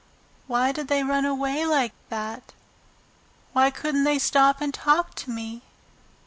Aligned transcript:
"Why 0.47 0.71
did 0.71 0.87
they 0.87 1.03
run 1.03 1.25
away 1.25 1.63
like 1.63 1.93
that? 2.09 2.53
Why 3.53 3.69
couldn't 3.69 4.03
they 4.03 4.17
stop 4.17 4.59
and 4.59 4.73
talk 4.73 5.13
to 5.17 5.29
me?" 5.29 5.61